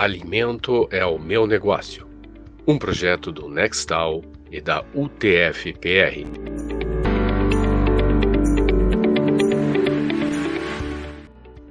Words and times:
Alimento 0.00 0.88
é 0.90 1.04
o 1.04 1.18
meu 1.18 1.46
negócio. 1.46 2.08
Um 2.66 2.78
projeto 2.78 3.30
do 3.30 3.50
Nextal 3.50 4.22
e 4.50 4.58
da 4.58 4.82
UTF-PR. 4.94 6.24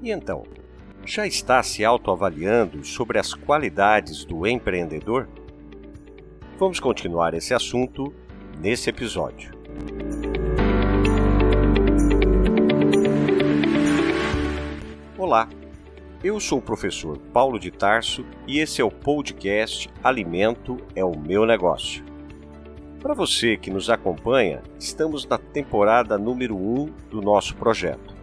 E 0.04 0.12
então, 0.12 0.44
já 1.04 1.26
está 1.26 1.64
se 1.64 1.84
autoavaliando 1.84 2.86
sobre 2.86 3.18
as 3.18 3.34
qualidades 3.34 4.24
do 4.24 4.46
empreendedor? 4.46 5.28
Vamos 6.60 6.80
continuar 6.80 7.34
esse 7.34 7.56
assunto 7.56 8.14
nesse 8.60 8.92
episódio. 8.92 9.52
Olá, 15.18 15.50
eu 16.22 16.38
sou 16.38 16.60
o 16.60 16.62
professor 16.62 17.18
Paulo 17.18 17.58
de 17.58 17.72
Tarso 17.72 18.26
e 18.46 18.60
esse 18.60 18.82
é 18.82 18.84
o 18.84 18.92
podcast 18.92 19.90
Alimento 20.04 20.78
é 20.94 21.04
o 21.04 21.18
meu 21.18 21.46
negócio. 21.46 22.04
Para 23.00 23.14
você 23.14 23.56
que 23.56 23.72
nos 23.72 23.90
acompanha, 23.90 24.62
estamos 24.78 25.26
na 25.26 25.38
temporada 25.38 26.18
número 26.18 26.58
1 26.58 26.88
do 27.10 27.22
nosso 27.22 27.56
projeto, 27.56 28.14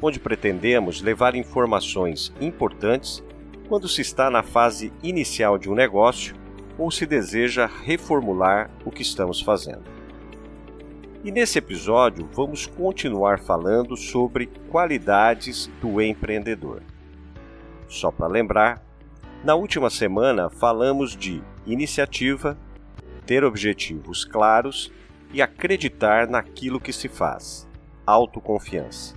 onde 0.00 0.20
pretendemos 0.20 1.02
levar 1.02 1.34
informações 1.34 2.32
importantes 2.40 3.20
quando 3.68 3.88
se 3.88 4.00
está 4.00 4.30
na 4.30 4.44
fase 4.44 4.92
inicial 5.02 5.58
de 5.58 5.68
um 5.68 5.74
negócio 5.74 6.36
ou 6.78 6.88
se 6.88 7.04
deseja 7.04 7.66
reformular 7.66 8.70
o 8.84 8.92
que 8.92 9.02
estamos 9.02 9.40
fazendo. 9.40 9.82
E 11.24 11.32
nesse 11.32 11.58
episódio 11.58 12.28
vamos 12.32 12.64
continuar 12.64 13.40
falando 13.40 13.96
sobre 13.96 14.46
qualidades 14.70 15.68
do 15.80 16.00
empreendedor. 16.00 16.93
Só 17.94 18.10
para 18.10 18.26
lembrar, 18.26 18.82
na 19.44 19.54
última 19.54 19.88
semana 19.88 20.50
falamos 20.50 21.16
de 21.16 21.40
iniciativa, 21.64 22.58
ter 23.24 23.44
objetivos 23.44 24.24
claros 24.24 24.92
e 25.32 25.40
acreditar 25.40 26.26
naquilo 26.26 26.80
que 26.80 26.92
se 26.92 27.08
faz, 27.08 27.68
autoconfiança. 28.04 29.14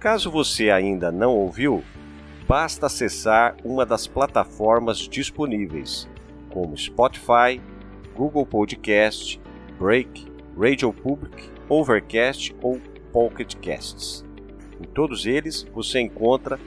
Caso 0.00 0.28
você 0.28 0.70
ainda 0.70 1.12
não 1.12 1.36
ouviu, 1.36 1.84
basta 2.48 2.86
acessar 2.86 3.54
uma 3.64 3.86
das 3.86 4.08
plataformas 4.08 4.98
disponíveis, 4.98 6.08
como 6.50 6.76
Spotify, 6.76 7.62
Google 8.16 8.44
Podcast, 8.44 9.40
Break 9.78 10.26
Radio 10.58 10.92
Public, 10.92 11.48
Overcast 11.68 12.56
ou 12.60 12.80
Pocket 13.12 13.54
Casts. 13.64 14.24
Em 14.80 14.84
todos 14.84 15.26
eles 15.26 15.62
você 15.72 16.00
encontra 16.00 16.58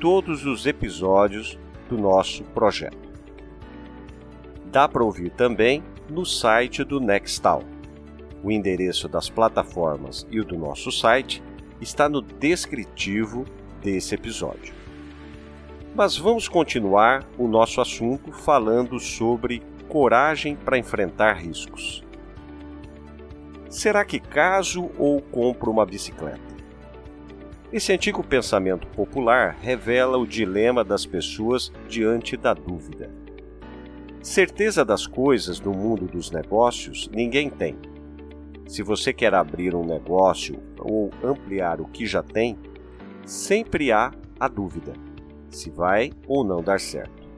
todos 0.00 0.46
os 0.46 0.64
episódios 0.64 1.58
do 1.88 1.98
nosso 1.98 2.44
projeto. 2.44 3.08
Dá 4.66 4.86
para 4.86 5.02
ouvir 5.02 5.30
também 5.30 5.82
no 6.08 6.24
site 6.24 6.84
do 6.84 7.00
Nextal. 7.00 7.62
O 8.42 8.50
endereço 8.50 9.08
das 9.08 9.28
plataformas 9.28 10.26
e 10.30 10.38
o 10.38 10.44
do 10.44 10.56
nosso 10.56 10.92
site 10.92 11.42
está 11.80 12.08
no 12.08 12.22
descritivo 12.22 13.44
desse 13.82 14.14
episódio. 14.14 14.72
Mas 15.94 16.16
vamos 16.16 16.46
continuar 16.46 17.26
o 17.36 17.48
nosso 17.48 17.80
assunto 17.80 18.30
falando 18.30 19.00
sobre 19.00 19.62
coragem 19.88 20.54
para 20.54 20.78
enfrentar 20.78 21.32
riscos. 21.32 22.04
Será 23.68 24.04
que 24.04 24.20
caso 24.20 24.90
ou 24.96 25.20
compro 25.20 25.70
uma 25.70 25.84
bicicleta? 25.84 26.47
Esse 27.70 27.92
antigo 27.92 28.24
pensamento 28.24 28.86
popular 28.86 29.54
revela 29.60 30.16
o 30.16 30.26
dilema 30.26 30.82
das 30.82 31.04
pessoas 31.04 31.70
diante 31.86 32.34
da 32.34 32.54
dúvida. 32.54 33.10
Certeza 34.22 34.86
das 34.86 35.06
coisas 35.06 35.60
no 35.60 35.72
mundo 35.72 36.06
dos 36.06 36.30
negócios 36.30 37.10
ninguém 37.12 37.50
tem. 37.50 37.76
Se 38.66 38.82
você 38.82 39.12
quer 39.12 39.34
abrir 39.34 39.74
um 39.74 39.84
negócio 39.84 40.58
ou 40.78 41.10
ampliar 41.22 41.78
o 41.78 41.86
que 41.86 42.06
já 42.06 42.22
tem, 42.22 42.58
sempre 43.26 43.92
há 43.92 44.12
a 44.40 44.48
dúvida 44.48 44.94
se 45.50 45.70
vai 45.70 46.10
ou 46.26 46.44
não 46.44 46.62
dar 46.62 46.80
certo. 46.80 47.28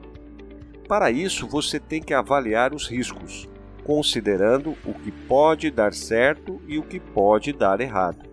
Para 0.87 1.11
isso, 1.11 1.47
você 1.47 1.79
tem 1.79 2.01
que 2.01 2.13
avaliar 2.13 2.73
os 2.73 2.87
riscos, 2.87 3.49
considerando 3.83 4.77
o 4.85 4.93
que 4.93 5.11
pode 5.11 5.71
dar 5.71 5.93
certo 5.93 6.61
e 6.67 6.77
o 6.77 6.83
que 6.83 6.99
pode 6.99 7.53
dar 7.53 7.79
errado. 7.79 8.29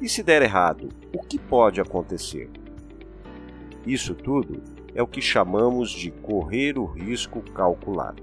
E 0.00 0.08
se 0.08 0.22
der 0.22 0.42
errado, 0.42 0.88
que 1.22 1.38
pode 1.38 1.80
acontecer? 1.80 2.50
Isso 3.86 4.14
tudo 4.14 4.62
é 4.94 5.02
o 5.02 5.06
que 5.06 5.20
chamamos 5.20 5.90
de 5.90 6.10
correr 6.10 6.78
o 6.78 6.84
risco 6.84 7.40
calculado. 7.52 8.22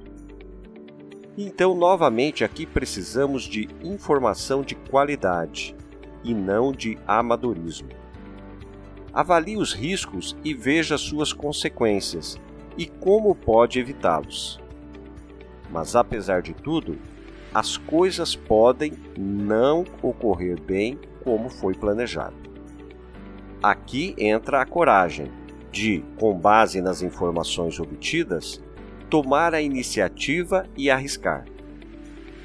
Então, 1.37 1.73
novamente, 1.73 2.43
aqui 2.43 2.65
precisamos 2.65 3.43
de 3.43 3.67
informação 3.81 4.61
de 4.61 4.75
qualidade 4.75 5.75
e 6.23 6.33
não 6.33 6.71
de 6.71 6.97
amadorismo. 7.07 7.89
Avalie 9.13 9.57
os 9.57 9.73
riscos 9.73 10.35
e 10.43 10.53
veja 10.53 10.97
suas 10.97 11.33
consequências 11.33 12.39
e 12.77 12.85
como 12.85 13.33
pode 13.33 13.79
evitá-los. 13.79 14.59
Mas 15.71 15.95
apesar 15.95 16.41
de 16.41 16.53
tudo, 16.53 16.97
as 17.53 17.77
coisas 17.77 18.35
podem 18.35 18.93
não 19.17 19.83
ocorrer 20.01 20.61
bem 20.61 20.99
como 21.23 21.49
foi 21.49 21.73
planejado. 21.73 22.48
Aqui 23.61 24.15
entra 24.17 24.61
a 24.61 24.65
coragem 24.65 25.29
de, 25.69 26.01
com 26.17 26.33
base 26.33 26.81
nas 26.81 27.01
informações 27.01 27.77
obtidas, 27.77 28.61
tomar 29.09 29.53
a 29.53 29.61
iniciativa 29.61 30.65
e 30.77 30.89
arriscar. 30.89 31.43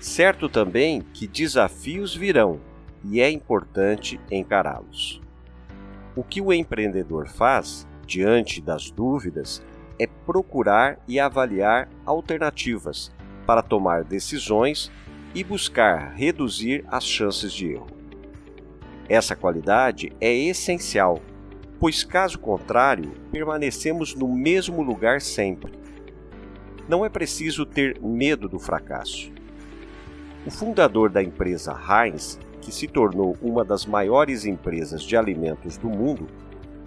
Certo 0.00 0.48
também 0.48 1.02
que 1.12 1.28
desafios 1.28 2.16
virão 2.16 2.60
e 3.04 3.20
é 3.20 3.30
importante 3.30 4.20
encará-los. 4.28 5.22
O 6.16 6.24
que 6.24 6.40
o 6.40 6.52
empreendedor 6.52 7.28
faz 7.28 7.86
diante 8.04 8.60
das 8.60 8.90
dúvidas 8.90 9.62
é 9.98 10.08
procurar 10.26 10.98
e 11.06 11.20
avaliar 11.20 11.88
alternativas 12.04 13.12
para 13.46 13.62
tomar 13.62 14.02
decisões 14.02 14.90
e 15.32 15.44
buscar 15.44 16.12
reduzir 16.14 16.84
as 16.88 17.04
chances 17.04 17.52
de 17.52 17.72
erro. 17.72 17.93
Essa 19.08 19.36
qualidade 19.36 20.12
é 20.18 20.34
essencial, 20.34 21.20
pois, 21.78 22.02
caso 22.02 22.38
contrário, 22.38 23.12
permanecemos 23.30 24.14
no 24.14 24.26
mesmo 24.26 24.82
lugar 24.82 25.20
sempre. 25.20 25.72
Não 26.88 27.04
é 27.04 27.10
preciso 27.10 27.66
ter 27.66 28.00
medo 28.00 28.48
do 28.48 28.58
fracasso. 28.58 29.30
O 30.46 30.50
fundador 30.50 31.10
da 31.10 31.22
empresa 31.22 31.78
Heinz, 31.78 32.38
que 32.62 32.72
se 32.72 32.88
tornou 32.88 33.36
uma 33.42 33.62
das 33.62 33.84
maiores 33.84 34.46
empresas 34.46 35.02
de 35.02 35.16
alimentos 35.16 35.76
do 35.76 35.90
mundo, 35.90 36.26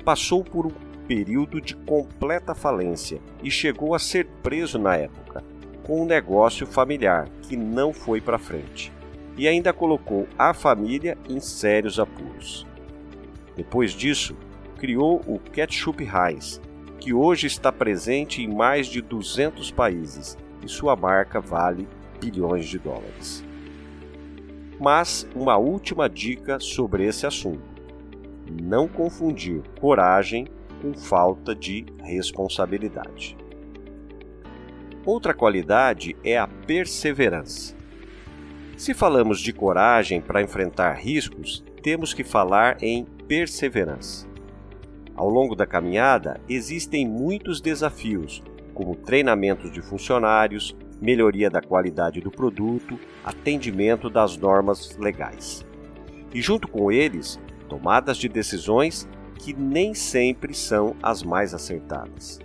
passou 0.04 0.44
por 0.44 0.66
um 0.66 0.72
período 1.08 1.62
de 1.62 1.76
completa 1.76 2.56
falência 2.56 3.20
e 3.44 3.52
chegou 3.52 3.94
a 3.94 4.00
ser 4.00 4.26
preso 4.42 4.80
na 4.80 4.96
época, 4.96 5.44
com 5.84 6.02
um 6.02 6.06
negócio 6.06 6.66
familiar 6.66 7.30
que 7.44 7.56
não 7.56 7.94
foi 7.94 8.20
para 8.20 8.40
frente 8.40 8.97
e 9.38 9.48
ainda 9.48 9.72
colocou 9.72 10.28
a 10.38 10.54
família 10.54 11.18
em 11.30 11.40
sérios 11.40 12.00
apuros. 12.00 12.66
Depois 13.56 13.92
disso, 13.92 14.36
criou 14.78 15.22
o 15.28 15.40
Ketchup 15.40 16.04
Heinz, 16.04 16.62
que 17.00 17.14
hoje 17.14 17.48
está 17.48 17.72
presente 17.72 18.42
em 18.42 18.48
mais 18.48 18.88
de 18.88 19.02
200 19.02 19.72
países 19.72 20.38
e 20.64 20.68
sua 20.68 20.96
marca 20.96 21.40
vale 21.40 21.88
bilhões 22.20 22.66
de 22.66 22.80
dólares. 22.80 23.44
Mas 24.80 25.28
uma 25.36 25.58
última 25.58 26.10
dica 26.10 26.60
sobre 26.60 27.06
esse 27.06 27.26
assunto: 27.26 27.64
não 28.62 28.88
confundir 28.88 29.62
coragem 29.80 30.48
com 30.82 30.94
falta 30.94 31.56
de 31.56 31.86
responsabilidade. 32.04 33.38
Outra 35.06 35.34
qualidade 35.34 36.16
é 36.24 36.38
a 36.38 36.48
perseverança. 36.48 37.77
Se 38.78 38.94
falamos 38.94 39.40
de 39.40 39.52
coragem 39.52 40.22
para 40.22 40.40
enfrentar 40.40 40.94
riscos, 40.94 41.66
temos 41.82 42.14
que 42.14 42.24
falar 42.24 42.78
em 42.80 43.06
perseverança. 43.28 44.28
Ao 45.16 45.28
longo 45.28 45.56
da 45.56 45.66
caminhada, 45.66 46.40
existem 46.48 47.08
muitos 47.08 47.60
desafios, 47.60 48.44
como 48.76 48.96
treinamento 48.96 49.68
de 49.68 49.82
funcionários, 49.82 50.78
melhoria 51.02 51.50
da 51.50 51.60
qualidade 51.60 52.22
do 52.22 52.30
produto, 52.30 53.00
atendimento 53.26 54.12
das 54.12 54.38
normas 54.38 54.96
legais. 54.96 55.66
E 56.32 56.40
junto 56.40 56.68
com 56.68 56.92
eles, 56.92 57.40
tomadas 57.68 58.16
de 58.16 58.30
decisões 58.30 59.10
que 59.40 59.56
nem 59.56 59.96
sempre 59.96 60.54
são 60.54 60.96
as 61.02 61.24
mais 61.24 61.52
acertadas. 61.52 62.38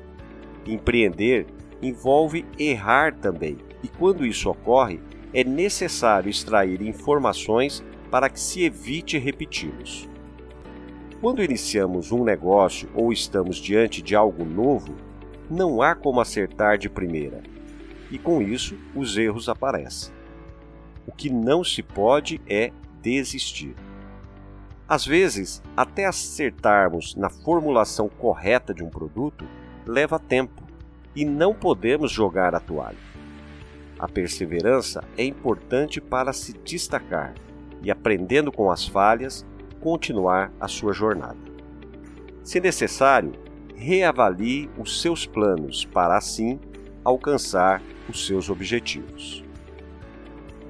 Empreender 0.67 1.45
envolve 1.83 2.47
errar 2.59 3.15
também, 3.15 3.59
e 3.83 3.89
quando 3.89 4.25
isso 4.25 4.49
ocorre, 4.49 4.99
é 5.33 5.43
necessário 5.43 6.29
extrair 6.29 6.83
informações 6.83 7.83
para 8.11 8.29
que 8.29 8.39
se 8.39 8.65
evite 8.65 9.17
repeti-los. 9.19 10.09
Quando 11.21 11.43
iniciamos 11.43 12.13
um 12.13 12.25
negócio 12.25 12.89
ou 12.95 13.13
estamos 13.13 13.57
diante 13.57 14.03
de 14.03 14.15
algo 14.15 14.45
novo, 14.45 14.95
não 15.49 15.81
há 15.81 15.95
como 15.95 16.21
acertar 16.21 16.77
de 16.77 16.89
primeira, 16.89 17.43
e 18.11 18.19
com 18.19 18.43
isso 18.43 18.77
os 18.95 19.17
erros 19.17 19.49
aparecem. 19.49 20.13
O 21.07 21.13
que 21.13 21.31
não 21.31 21.65
se 21.65 21.83
pode 21.83 22.41
é 22.47 22.73
desistir. 23.01 23.75
Às 24.89 25.07
vezes, 25.07 25.63
até 25.77 26.05
acertarmos 26.05 27.15
na 27.15 27.31
formulação 27.31 28.09
correta 28.09 28.75
de 28.75 28.85
um 28.85 28.91
produto 28.91 29.47
leva 29.87 30.19
tempo 30.19 30.63
e 31.15 31.25
não 31.25 31.55
podemos 31.55 32.11
jogar 32.11 32.55
a 32.55 32.61
toalha. 32.61 33.12
A 34.03 34.09
perseverança 34.09 35.05
é 35.17 35.25
importante 35.25 36.01
para 36.01 36.33
se 36.33 36.53
destacar 36.65 37.35
e, 37.85 37.89
aprendendo 37.89 38.51
com 38.51 38.69
as 38.69 38.85
falhas, 38.85 39.47
continuar 39.81 40.53
a 40.59 40.67
sua 40.67 40.93
jornada. 40.93 41.39
Se 42.43 42.59
necessário, 42.59 43.31
reavalie 43.77 44.69
os 44.77 45.01
seus 45.01 45.25
planos 45.25 45.85
para 45.85 46.17
assim 46.17 46.59
alcançar 47.05 47.81
os 48.09 48.27
seus 48.27 48.51
objetivos. 48.51 49.45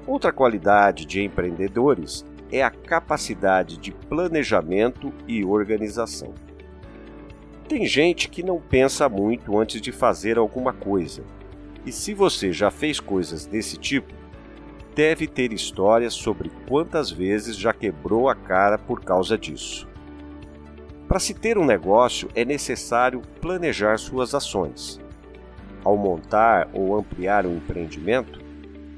Outra 0.05 0.31
qualidade 0.31 1.03
de 1.03 1.23
empreendedores 1.23 2.23
é 2.51 2.61
a 2.61 2.69
capacidade 2.69 3.77
de 3.77 3.91
planejamento 3.91 5.11
e 5.27 5.43
organização. 5.43 6.35
Tem 7.67 7.83
gente 7.87 8.29
que 8.29 8.43
não 8.43 8.61
pensa 8.61 9.09
muito 9.09 9.57
antes 9.57 9.81
de 9.81 9.91
fazer 9.91 10.37
alguma 10.37 10.71
coisa, 10.71 11.23
e 11.85 11.91
se 11.91 12.13
você 12.13 12.51
já 12.51 12.71
fez 12.71 12.99
coisas 12.99 13.45
desse 13.45 13.77
tipo, 13.77 14.13
deve 14.95 15.27
ter 15.27 15.51
histórias 15.51 16.13
sobre 16.13 16.51
quantas 16.67 17.11
vezes 17.11 17.57
já 17.57 17.73
quebrou 17.73 18.29
a 18.29 18.35
cara 18.35 18.77
por 18.77 19.01
causa 19.01 19.37
disso. 19.37 19.87
Para 21.07 21.19
se 21.19 21.33
ter 21.33 21.57
um 21.57 21.65
negócio 21.65 22.29
é 22.33 22.45
necessário 22.45 23.21
planejar 23.41 23.97
suas 23.97 24.33
ações. 24.33 24.99
Ao 25.83 25.97
montar 25.97 26.69
ou 26.73 26.95
ampliar 26.95 27.45
um 27.45 27.57
empreendimento, 27.57 28.39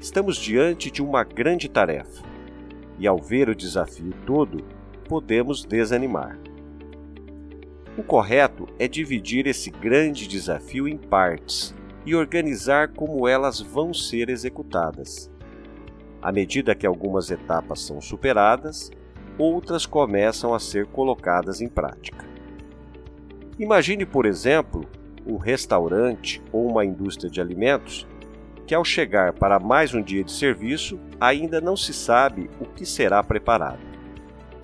estamos 0.00 0.36
diante 0.36 0.90
de 0.90 1.02
uma 1.02 1.24
grande 1.24 1.68
tarefa. 1.68 2.22
E 2.98 3.06
ao 3.06 3.18
ver 3.18 3.48
o 3.48 3.54
desafio 3.54 4.12
todo, 4.24 4.64
podemos 5.08 5.64
desanimar. 5.64 6.38
O 7.98 8.02
correto 8.02 8.68
é 8.78 8.86
dividir 8.86 9.46
esse 9.46 9.70
grande 9.70 10.28
desafio 10.28 10.86
em 10.86 10.96
partes 10.96 11.75
e 12.06 12.14
organizar 12.14 12.88
como 12.92 13.26
elas 13.26 13.60
vão 13.60 13.92
ser 13.92 14.30
executadas. 14.30 15.28
À 16.22 16.30
medida 16.30 16.74
que 16.74 16.86
algumas 16.86 17.30
etapas 17.30 17.80
são 17.80 18.00
superadas, 18.00 18.90
outras 19.36 19.84
começam 19.84 20.54
a 20.54 20.60
ser 20.60 20.86
colocadas 20.86 21.60
em 21.60 21.68
prática. 21.68 22.24
Imagine, 23.58 24.06
por 24.06 24.24
exemplo, 24.24 24.88
um 25.26 25.36
restaurante 25.36 26.40
ou 26.52 26.70
uma 26.70 26.84
indústria 26.84 27.28
de 27.28 27.40
alimentos 27.40 28.06
que, 28.66 28.74
ao 28.74 28.84
chegar 28.84 29.32
para 29.32 29.58
mais 29.58 29.92
um 29.92 30.02
dia 30.02 30.22
de 30.22 30.32
serviço, 30.32 30.98
ainda 31.20 31.60
não 31.60 31.76
se 31.76 31.92
sabe 31.92 32.48
o 32.60 32.66
que 32.66 32.86
será 32.86 33.22
preparado, 33.22 33.80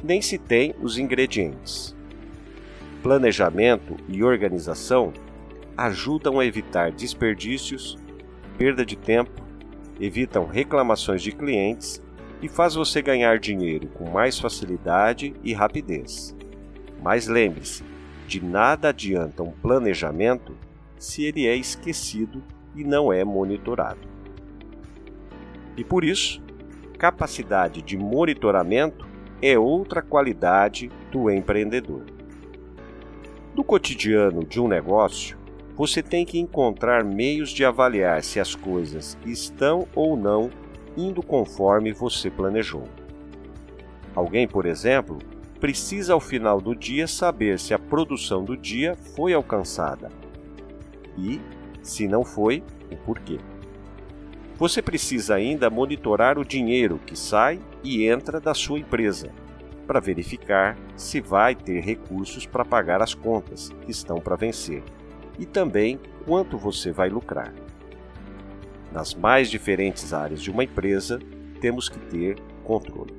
nem 0.02 0.22
se 0.22 0.38
tem 0.38 0.74
os 0.80 0.98
ingredientes. 0.98 1.96
Planejamento 3.02 3.96
e 4.08 4.22
organização 4.22 5.12
ajudam 5.76 6.38
a 6.38 6.46
evitar 6.46 6.92
desperdícios, 6.92 7.98
perda 8.58 8.84
de 8.84 8.96
tempo, 8.96 9.42
evitam 10.00 10.46
reclamações 10.46 11.22
de 11.22 11.32
clientes 11.32 12.02
e 12.40 12.48
faz 12.48 12.74
você 12.74 13.00
ganhar 13.00 13.38
dinheiro 13.38 13.88
com 13.88 14.10
mais 14.10 14.38
facilidade 14.38 15.34
e 15.42 15.52
rapidez. 15.52 16.34
Mas 17.02 17.26
lembre-se, 17.26 17.84
de 18.26 18.44
nada 18.44 18.88
adianta 18.88 19.42
um 19.42 19.52
planejamento 19.52 20.56
se 20.98 21.24
ele 21.24 21.46
é 21.46 21.56
esquecido 21.56 22.42
e 22.74 22.84
não 22.84 23.12
é 23.12 23.24
monitorado. 23.24 24.08
E 25.76 25.84
por 25.84 26.04
isso, 26.04 26.42
capacidade 26.98 27.82
de 27.82 27.96
monitoramento 27.96 29.06
é 29.40 29.58
outra 29.58 30.02
qualidade 30.02 30.90
do 31.10 31.30
empreendedor. 31.30 32.04
No 33.54 33.64
cotidiano 33.64 34.44
de 34.44 34.60
um 34.60 34.68
negócio, 34.68 35.36
você 35.76 36.02
tem 36.02 36.24
que 36.24 36.38
encontrar 36.38 37.02
meios 37.02 37.50
de 37.50 37.64
avaliar 37.64 38.22
se 38.22 38.38
as 38.38 38.54
coisas 38.54 39.16
estão 39.24 39.88
ou 39.94 40.16
não 40.16 40.50
indo 40.96 41.22
conforme 41.22 41.92
você 41.92 42.30
planejou. 42.30 42.84
Alguém, 44.14 44.46
por 44.46 44.66
exemplo, 44.66 45.18
precisa 45.58 46.12
ao 46.12 46.20
final 46.20 46.60
do 46.60 46.74
dia 46.74 47.06
saber 47.06 47.58
se 47.58 47.72
a 47.72 47.78
produção 47.78 48.44
do 48.44 48.56
dia 48.56 48.94
foi 49.16 49.32
alcançada 49.32 50.10
e, 51.16 51.40
se 51.82 52.06
não 52.06 52.22
foi, 52.22 52.62
o 52.90 52.96
porquê. 52.96 53.38
Você 54.56 54.82
precisa 54.82 55.34
ainda 55.34 55.70
monitorar 55.70 56.38
o 56.38 56.44
dinheiro 56.44 57.00
que 57.06 57.16
sai 57.16 57.58
e 57.82 58.06
entra 58.06 58.38
da 58.38 58.52
sua 58.52 58.78
empresa 58.78 59.30
para 59.86 59.98
verificar 59.98 60.76
se 60.94 61.20
vai 61.20 61.54
ter 61.54 61.80
recursos 61.80 62.44
para 62.44 62.64
pagar 62.64 63.02
as 63.02 63.14
contas 63.14 63.70
que 63.84 63.90
estão 63.90 64.18
para 64.18 64.36
vencer 64.36 64.82
e 65.38 65.46
também 65.46 65.98
quanto 66.24 66.56
você 66.56 66.92
vai 66.92 67.08
lucrar. 67.08 67.52
Nas 68.92 69.14
mais 69.14 69.50
diferentes 69.50 70.12
áreas 70.12 70.42
de 70.42 70.50
uma 70.50 70.64
empresa, 70.64 71.18
temos 71.60 71.88
que 71.88 71.98
ter 71.98 72.36
controle. 72.64 73.14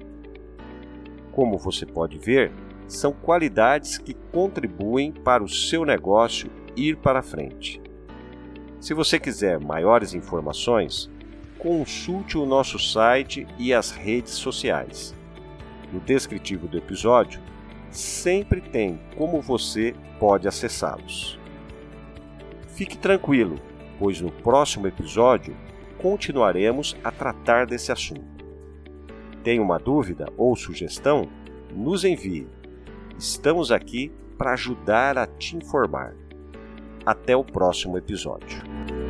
Como 1.31 1.57
você 1.57 1.85
pode 1.85 2.17
ver, 2.19 2.51
são 2.87 3.11
qualidades 3.11 3.97
que 3.97 4.13
contribuem 4.13 5.11
para 5.11 5.43
o 5.43 5.49
seu 5.49 5.83
negócio 5.83 6.49
ir 6.75 6.97
para 6.97 7.23
frente. 7.23 7.81
Se 8.79 8.93
você 8.93 9.19
quiser 9.19 9.59
maiores 9.59 10.13
informações, 10.13 11.09
consulte 11.57 12.37
o 12.37 12.45
nosso 12.45 12.77
site 12.77 13.47
e 13.57 13.73
as 13.73 13.91
redes 13.91 14.33
sociais. 14.33 15.15
No 15.91 15.99
descritivo 15.99 16.67
do 16.67 16.77
episódio, 16.77 17.41
sempre 17.89 18.59
tem 18.59 18.99
como 19.15 19.41
você 19.41 19.95
pode 20.19 20.47
acessá-los. 20.47 21.39
Fique 22.75 22.97
tranquilo, 22.97 23.59
pois 23.99 24.19
no 24.19 24.31
próximo 24.31 24.87
episódio 24.87 25.55
continuaremos 25.99 26.97
a 27.03 27.11
tratar 27.11 27.67
desse 27.67 27.91
assunto. 27.91 28.43
Tem 29.43 29.59
uma 29.59 29.77
dúvida 29.77 30.25
ou 30.35 30.55
sugestão? 30.55 31.29
Nos 31.71 32.03
envie. 32.03 32.47
Estamos 33.17 33.71
aqui 33.71 34.11
para 34.37 34.53
ajudar 34.53 35.17
a 35.17 35.27
te 35.27 35.55
informar. 35.55 36.15
Até 37.05 37.35
o 37.35 37.43
próximo 37.43 37.97
episódio. 37.97 39.02